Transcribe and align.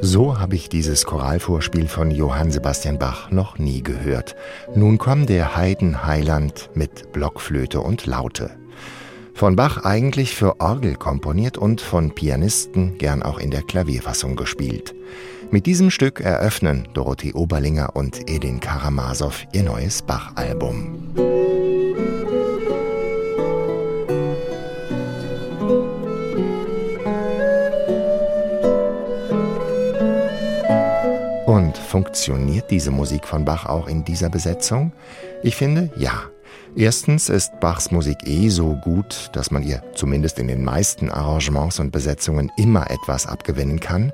So 0.00 0.38
habe 0.38 0.54
ich 0.54 0.68
dieses 0.68 1.06
Choralvorspiel 1.06 1.88
von 1.88 2.12
Johann 2.12 2.52
Sebastian 2.52 3.00
Bach 3.00 3.32
noch 3.32 3.58
nie 3.58 3.82
gehört. 3.82 4.36
Nun 4.76 4.98
kommt 4.98 5.28
der 5.28 5.56
Heidenheiland 5.56 6.70
mit 6.74 7.10
Blockflöte 7.12 7.80
und 7.80 8.06
Laute. 8.06 8.52
Von 9.34 9.56
Bach 9.56 9.84
eigentlich 9.84 10.36
für 10.36 10.60
Orgel 10.60 10.94
komponiert 10.94 11.58
und 11.58 11.80
von 11.80 12.14
Pianisten 12.14 12.96
gern 12.98 13.24
auch 13.24 13.40
in 13.40 13.50
der 13.50 13.62
Klavierfassung 13.62 14.36
gespielt. 14.36 14.93
Mit 15.50 15.66
diesem 15.66 15.90
Stück 15.90 16.20
eröffnen 16.20 16.88
Dorothee 16.94 17.32
Oberlinger 17.32 17.94
und 17.94 18.28
Edin 18.28 18.60
Karamasow 18.60 19.46
ihr 19.52 19.62
neues 19.62 20.02
Bach-Album. 20.02 21.12
Und 31.46 31.78
funktioniert 31.78 32.70
diese 32.70 32.90
Musik 32.90 33.26
von 33.26 33.44
Bach 33.44 33.66
auch 33.66 33.86
in 33.86 34.04
dieser 34.04 34.28
Besetzung? 34.28 34.92
Ich 35.42 35.54
finde, 35.54 35.90
ja. 35.96 36.22
Erstens 36.76 37.28
ist 37.28 37.60
Bachs 37.60 37.92
Musik 37.92 38.18
eh 38.26 38.48
so 38.48 38.74
gut, 38.82 39.30
dass 39.34 39.52
man 39.52 39.62
ihr 39.62 39.82
zumindest 39.94 40.40
in 40.40 40.48
den 40.48 40.64
meisten 40.64 41.10
Arrangements 41.10 41.78
und 41.78 41.92
Besetzungen 41.92 42.50
immer 42.56 42.90
etwas 42.90 43.26
abgewinnen 43.26 43.78
kann. 43.78 44.12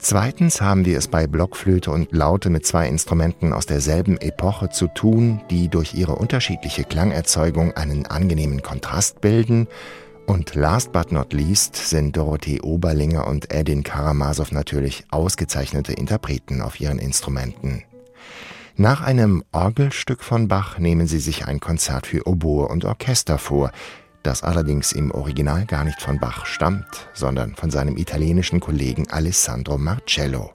Zweitens 0.00 0.60
haben 0.60 0.84
wir 0.84 0.96
es 0.96 1.08
bei 1.08 1.26
Blockflöte 1.26 1.90
und 1.90 2.12
Laute 2.12 2.50
mit 2.50 2.64
zwei 2.64 2.88
Instrumenten 2.88 3.52
aus 3.52 3.66
derselben 3.66 4.16
Epoche 4.16 4.70
zu 4.70 4.86
tun, 4.86 5.40
die 5.50 5.68
durch 5.68 5.94
ihre 5.94 6.14
unterschiedliche 6.14 6.84
Klangerzeugung 6.84 7.76
einen 7.76 8.06
angenehmen 8.06 8.62
Kontrast 8.62 9.20
bilden. 9.20 9.66
Und 10.26 10.54
last 10.54 10.92
but 10.92 11.10
not 11.10 11.32
least 11.32 11.74
sind 11.74 12.16
Dorothee 12.16 12.60
Oberlinger 12.60 13.26
und 13.26 13.52
Edin 13.52 13.82
Karamasow 13.82 14.52
natürlich 14.52 15.04
ausgezeichnete 15.10 15.94
Interpreten 15.94 16.62
auf 16.62 16.80
ihren 16.80 17.00
Instrumenten. 17.00 17.82
Nach 18.76 19.00
einem 19.00 19.42
Orgelstück 19.50 20.22
von 20.22 20.46
Bach 20.46 20.78
nehmen 20.78 21.08
sie 21.08 21.18
sich 21.18 21.46
ein 21.46 21.58
Konzert 21.58 22.06
für 22.06 22.28
Oboe 22.28 22.68
und 22.68 22.84
Orchester 22.84 23.36
vor, 23.36 23.72
das 24.22 24.42
allerdings 24.42 24.92
im 24.92 25.10
Original 25.10 25.64
gar 25.66 25.84
nicht 25.84 26.00
von 26.00 26.18
Bach 26.18 26.46
stammt, 26.46 27.08
sondern 27.14 27.54
von 27.54 27.70
seinem 27.70 27.96
italienischen 27.96 28.60
Kollegen 28.60 29.08
Alessandro 29.10 29.78
Marcello. 29.78 30.52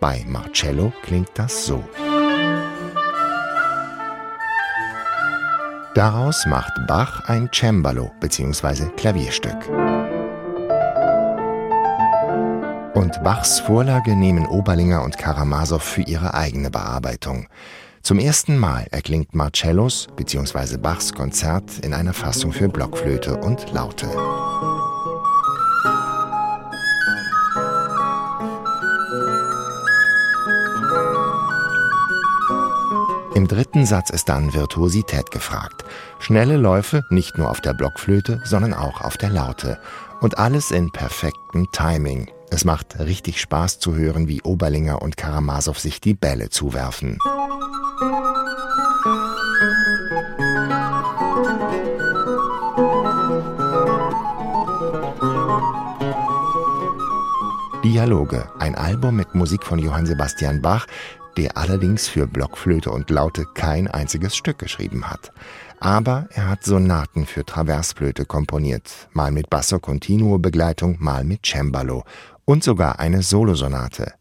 Bei 0.00 0.24
Marcello 0.26 0.92
klingt 1.02 1.30
das 1.34 1.66
so. 1.66 1.84
Daraus 5.94 6.46
macht 6.46 6.72
Bach 6.86 7.28
ein 7.28 7.50
Cembalo 7.52 8.12
bzw. 8.20 8.90
Klavierstück. 8.96 9.68
Und 12.94 13.22
Bachs 13.24 13.60
Vorlage 13.60 14.14
nehmen 14.14 14.46
Oberlinger 14.46 15.02
und 15.02 15.18
Karamasow 15.18 15.82
für 15.82 16.02
ihre 16.02 16.34
eigene 16.34 16.70
Bearbeitung. 16.70 17.48
Zum 18.02 18.18
ersten 18.18 18.56
Mal 18.56 18.86
erklingt 18.90 19.34
Marcellos 19.34 20.08
bzw. 20.16 20.78
Bachs 20.78 21.12
Konzert 21.12 21.78
in 21.84 21.92
einer 21.92 22.14
Fassung 22.14 22.50
für 22.50 22.68
Blockflöte 22.68 23.36
und 23.36 23.72
Laute. 23.72 24.06
Im 33.34 33.46
dritten 33.46 33.84
Satz 33.84 34.10
ist 34.10 34.28
dann 34.30 34.54
Virtuosität 34.54 35.30
gefragt. 35.30 35.84
Schnelle 36.18 36.56
Läufe 36.56 37.04
nicht 37.10 37.36
nur 37.36 37.50
auf 37.50 37.60
der 37.60 37.74
Blockflöte, 37.74 38.40
sondern 38.44 38.72
auch 38.72 39.02
auf 39.02 39.18
der 39.18 39.30
Laute. 39.30 39.78
Und 40.20 40.38
alles 40.38 40.70
in 40.70 40.90
perfektem 40.90 41.66
Timing. 41.72 42.30
Es 42.50 42.64
macht 42.64 42.98
richtig 42.98 43.40
Spaß 43.40 43.78
zu 43.78 43.94
hören, 43.94 44.26
wie 44.26 44.42
Oberlinger 44.42 45.02
und 45.02 45.16
Karamasow 45.16 45.78
sich 45.78 46.00
die 46.00 46.14
Bälle 46.14 46.48
zuwerfen. 46.50 47.18
Dialoge, 57.90 58.48
ein 58.60 58.76
Album 58.76 59.16
mit 59.16 59.34
Musik 59.34 59.64
von 59.64 59.80
Johann 59.80 60.06
Sebastian 60.06 60.62
Bach, 60.62 60.86
der 61.36 61.56
allerdings 61.56 62.06
für 62.06 62.28
Blockflöte 62.28 62.88
und 62.88 63.10
Laute 63.10 63.46
kein 63.54 63.88
einziges 63.88 64.36
Stück 64.36 64.60
geschrieben 64.60 65.10
hat. 65.10 65.32
Aber 65.80 66.28
er 66.30 66.48
hat 66.48 66.62
Sonaten 66.62 67.26
für 67.26 67.44
Traversflöte 67.44 68.26
komponiert, 68.26 69.08
mal 69.12 69.32
mit 69.32 69.50
Basso 69.50 69.80
Continuo 69.80 70.38
Begleitung, 70.38 70.98
mal 71.00 71.24
mit 71.24 71.44
Cembalo 71.44 72.04
und 72.44 72.62
sogar 72.62 73.00
eine 73.00 73.22
Solosonate. 73.22 74.12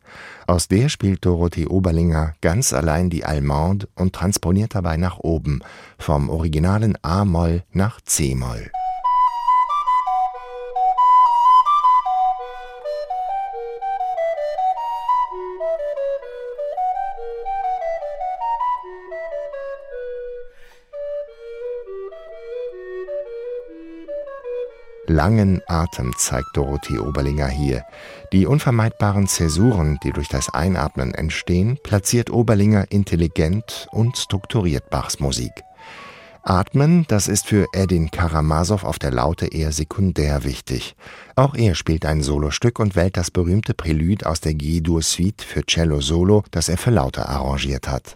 Aus 0.47 0.67
der 0.67 0.89
spielt 0.89 1.23
Dorothee 1.23 1.67
Oberlinger 1.67 2.33
ganz 2.41 2.73
allein 2.73 3.11
die 3.11 3.23
Allemande 3.23 3.87
und 3.93 4.13
transponiert 4.13 4.73
dabei 4.73 4.97
nach 4.97 5.19
oben, 5.19 5.61
vom 5.99 6.31
originalen 6.31 6.97
A-Moll 7.03 7.61
nach 7.71 8.01
C-Moll. 8.01 8.71
Langen 25.09 25.59
Atem 25.65 26.13
zeigt 26.15 26.55
Dorothee 26.55 26.99
Oberlinger 26.99 27.47
hier. 27.47 27.83
Die 28.31 28.45
unvermeidbaren 28.45 29.25
Zäsuren, 29.27 29.97
die 30.03 30.11
durch 30.11 30.27
das 30.27 30.53
Einatmen 30.53 31.15
entstehen, 31.15 31.79
platziert 31.81 32.29
Oberlinger 32.29 32.91
intelligent 32.91 33.87
und 33.91 34.17
strukturiert 34.17 34.91
Bachs 34.91 35.19
Musik. 35.19 35.51
Atmen, 36.43 37.05
das 37.07 37.27
ist 37.27 37.47
für 37.47 37.65
Edin 37.73 38.11
Karamasow 38.11 38.83
auf 38.83 38.99
der 38.99 39.11
Laute 39.11 39.47
eher 39.47 39.71
sekundär 39.71 40.43
wichtig. 40.43 40.95
Auch 41.35 41.55
er 41.55 41.73
spielt 41.73 42.05
ein 42.05 42.21
Solostück 42.21 42.77
und 42.77 42.95
wählt 42.95 43.17
das 43.17 43.31
berühmte 43.31 43.73
Prälude 43.73 44.27
aus 44.27 44.41
der 44.41 44.53
G-Dur-Suite 44.53 45.41
für 45.41 45.63
Cello 45.65 46.01
Solo, 46.01 46.43
das 46.51 46.69
er 46.69 46.77
für 46.77 46.91
Laute 46.91 47.27
arrangiert 47.27 47.89
hat. 47.89 48.15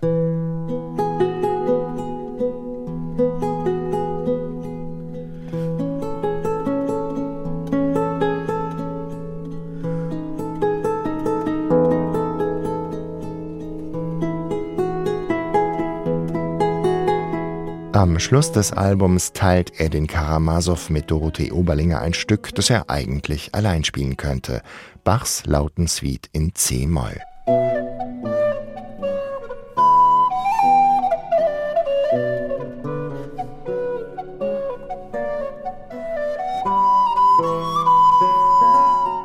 Am 17.94 18.18
Schluss 18.18 18.52
des 18.52 18.74
Albums 18.74 19.34
teilt 19.34 19.80
Edin 19.80 20.08
Karamasow 20.08 20.90
mit 20.90 21.12
Dorothee 21.12 21.52
Oberlinger 21.52 22.02
ein 22.02 22.16
Stück, 22.16 22.50
das 22.56 22.72
er 22.72 22.90
eigentlich 22.90 23.54
allein 23.54 23.84
spielen 23.84 24.18
könnte. 24.18 24.64
Bachs 25.04 25.44
Lautensuite 25.46 26.28
in 26.32 26.56
C-Moll. 26.56 27.22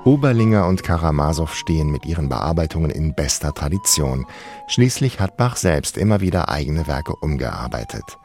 Oberlinger 0.04 0.66
und 0.66 0.82
Karamasow 0.82 1.54
stehen 1.54 1.90
mit 1.90 2.06
ihren 2.06 2.28
Bearbeitungen 2.28 2.90
in 2.90 3.14
bester 3.14 3.52
Tradition. 3.52 4.26
Schließlich 4.66 5.20
hat 5.20 5.36
Bach 5.36 5.56
selbst 5.56 5.98
immer 5.98 6.20
wieder 6.20 6.48
eigene 6.48 6.86
Werke 6.86 7.14
umgearbeitet. 7.14 8.18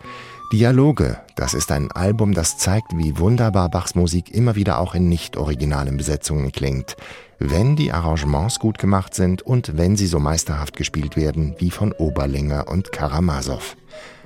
Dialoge, 0.52 1.18
das 1.36 1.54
ist 1.54 1.72
ein 1.72 1.92
Album, 1.92 2.34
das 2.34 2.58
zeigt, 2.58 2.96
wie 2.96 3.18
wunderbar 3.18 3.70
Bachs 3.70 3.96
Musik 3.96 4.30
immer 4.32 4.56
wieder 4.56 4.80
auch 4.80 4.94
in 4.94 5.10
nicht 5.10 5.38
originalen 5.38 5.98
Besetzungen 5.98 6.52
klingt, 6.52 6.96
wenn 7.40 7.76
die 7.76 7.92
Arrangements 7.92 8.60
gut 8.60 8.78
gemacht 8.78 9.16
sind 9.16 9.42
und 9.42 9.78
wenn 9.78 9.96
sie 9.96 10.06
so 10.06 10.20
meisterhaft 10.20 10.76
gespielt 10.76 11.16
werden 11.16 11.56
wie 11.58 11.72
von 11.72 11.92
Oberlinger 11.92 12.68
und 12.68 12.92
Karamasow. 12.92 13.76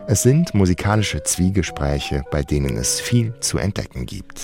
Es 0.07 0.23
sind 0.23 0.53
musikalische 0.53 1.23
Zwiegespräche, 1.23 2.23
bei 2.31 2.41
denen 2.41 2.77
es 2.77 2.99
viel 2.99 3.33
zu 3.39 3.57
entdecken 3.57 4.05
gibt. 4.05 4.43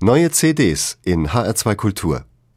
Neue 0.00 0.30
CDs 0.30 0.98
in 1.04 1.28
HR2 1.28 1.74
Kultur 1.76 2.24